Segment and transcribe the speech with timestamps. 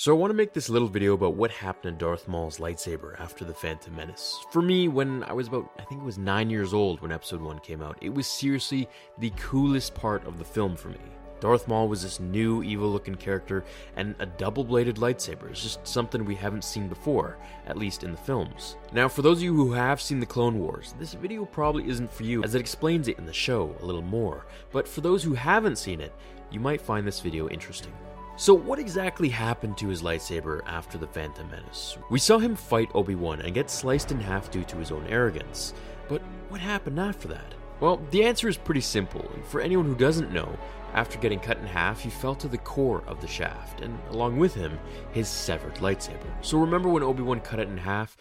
[0.00, 3.20] So I want to make this little video about what happened to Darth Maul's lightsaber
[3.20, 4.42] after the Phantom Menace.
[4.50, 7.42] For me, when I was about, I think it was 9 years old when episode
[7.42, 10.96] 1 came out, it was seriously the coolest part of the film for me.
[11.40, 13.62] Darth Maul was this new evil looking character,
[13.94, 18.10] and a double bladed lightsaber is just something we haven't seen before, at least in
[18.10, 18.76] the films.
[18.94, 22.10] Now, for those of you who have seen the Clone Wars, this video probably isn't
[22.10, 25.22] for you as it explains it in the show a little more, but for those
[25.22, 26.14] who haven't seen it,
[26.50, 27.92] you might find this video interesting.
[28.40, 31.98] So, what exactly happened to his lightsaber after the Phantom Menace?
[32.08, 35.06] We saw him fight Obi Wan and get sliced in half due to his own
[35.08, 35.74] arrogance,
[36.08, 37.54] but what happened after that?
[37.80, 40.58] Well, the answer is pretty simple, and for anyone who doesn't know,
[40.94, 44.38] after getting cut in half, he fell to the core of the shaft, and along
[44.38, 44.78] with him,
[45.12, 46.32] his severed lightsaber.
[46.40, 48.16] So remember when Obi Wan cut it in half?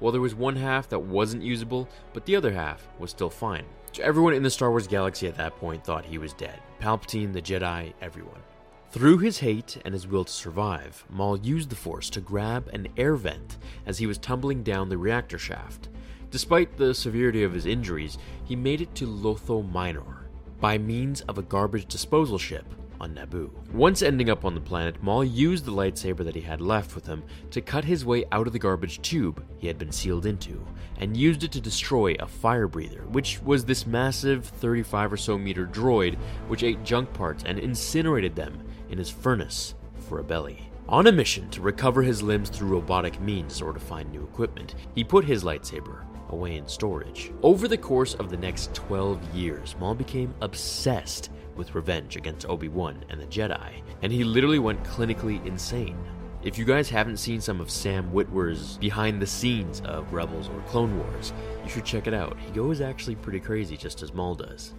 [0.00, 3.66] Well, there was one half that wasn't usable, but the other half was still fine.
[4.00, 6.60] Everyone in the Star Wars galaxy at that point thought he was dead.
[6.80, 8.40] Palpatine, the Jedi, everyone.
[8.90, 12.88] Through his hate and his will to survive, Maul used the Force to grab an
[12.96, 13.56] air vent
[13.86, 15.88] as he was tumbling down the reactor shaft.
[16.30, 20.28] Despite the severity of his injuries, he made it to Lotho Minor
[20.60, 22.66] by means of a garbage disposal ship
[23.00, 23.50] on Naboo.
[23.72, 27.06] Once ending up on the planet, Maul used the lightsaber that he had left with
[27.06, 30.64] him to cut his way out of the garbage tube he had been sealed into,
[30.98, 35.36] and used it to destroy a fire breather, which was this massive 35 or so
[35.38, 36.16] meter droid
[36.48, 39.74] which ate junk parts and incinerated them in his furnace
[40.08, 40.70] for a belly.
[40.88, 44.76] On a mission to recover his limbs through robotic means or to find new equipment,
[44.94, 47.32] he put his lightsaber away in storage.
[47.42, 53.04] Over the course of the next 12 years, Maul became obsessed with revenge against Obi-Wan
[53.08, 55.98] and the Jedi, and he literally went clinically insane.
[56.42, 60.60] If you guys haven't seen some of Sam Witwer's behind the scenes of Rebels or
[60.68, 61.32] Clone Wars,
[61.64, 62.38] you should check it out.
[62.38, 64.74] He goes actually pretty crazy just as Maul does.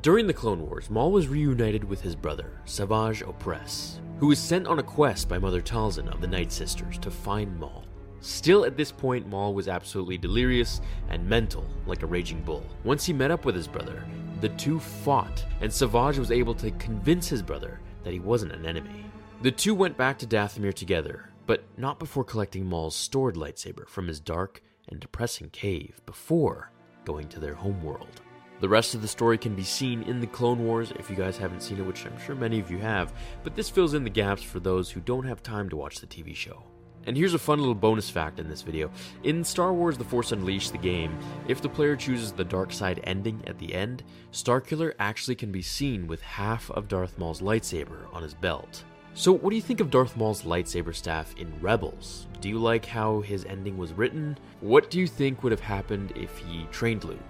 [0.00, 4.66] During the Clone Wars, Maul was reunited with his brother, Savage Opress, who was sent
[4.66, 7.84] on a quest by Mother Talzin of the Night Sisters to find Maul.
[8.22, 12.64] Still, at this point, Maul was absolutely delirious and mental, like a raging bull.
[12.84, 14.04] Once he met up with his brother,
[14.40, 18.64] the two fought, and Savage was able to convince his brother that he wasn't an
[18.64, 19.06] enemy.
[19.42, 24.06] The two went back to Dathomir together, but not before collecting Maul's stored lightsaber from
[24.06, 26.70] his dark and depressing cave before
[27.04, 28.20] going to their homeworld.
[28.60, 31.36] The rest of the story can be seen in the Clone Wars if you guys
[31.36, 33.12] haven't seen it, which I'm sure many of you have,
[33.42, 36.06] but this fills in the gaps for those who don't have time to watch the
[36.06, 36.62] TV show.
[37.06, 38.90] And here's a fun little bonus fact in this video.
[39.24, 41.18] In Star Wars The Force Unleashed, the game,
[41.48, 45.62] if the player chooses the dark side ending at the end, Starkiller actually can be
[45.62, 48.84] seen with half of Darth Maul's lightsaber on his belt.
[49.14, 52.28] So, what do you think of Darth Maul's lightsaber staff in Rebels?
[52.40, 54.38] Do you like how his ending was written?
[54.60, 57.20] What do you think would have happened if he trained Luke?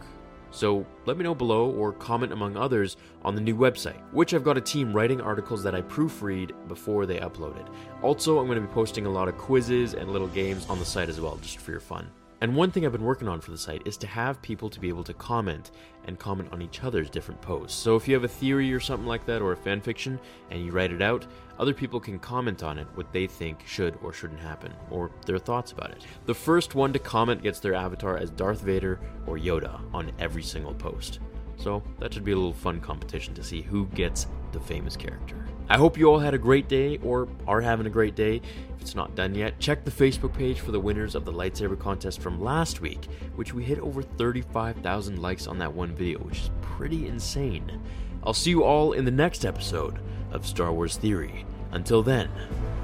[0.52, 4.44] So let me know below or comment among others on the new website, which I've
[4.44, 7.66] got a team writing articles that I proofread before they upload it.
[8.02, 10.84] Also, I'm going to be posting a lot of quizzes and little games on the
[10.84, 12.08] site as well, just for your fun.
[12.42, 14.80] And one thing I've been working on for the site is to have people to
[14.80, 15.70] be able to comment
[16.08, 17.80] and comment on each other's different posts.
[17.80, 20.18] So if you have a theory or something like that or a fan fiction
[20.50, 21.24] and you write it out,
[21.60, 25.38] other people can comment on it what they think should or shouldn't happen or their
[25.38, 26.04] thoughts about it.
[26.26, 30.42] The first one to comment gets their avatar as Darth Vader or Yoda on every
[30.42, 31.20] single post.
[31.56, 35.46] So that should be a little fun competition to see who gets the famous character.
[35.68, 38.42] I hope you all had a great day or are having a great day.
[38.76, 41.78] If it's not done yet, check the Facebook page for the winners of the lightsaber
[41.78, 43.06] contest from last week,
[43.36, 47.80] which we hit over 35,000 likes on that one video, which is pretty insane.
[48.24, 49.98] I'll see you all in the next episode
[50.30, 51.46] of Star Wars Theory.
[51.70, 52.28] Until then,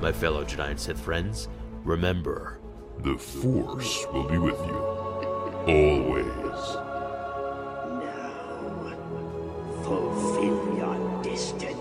[0.01, 1.49] my fellow Jedi and Sith friends,
[1.85, 2.59] remember
[3.01, 4.77] The Force will be with you
[5.69, 6.88] always.
[11.39, 11.78] wasted.